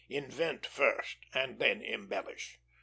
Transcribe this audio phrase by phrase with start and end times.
[0.09, 2.57] Invent first, and then embellish.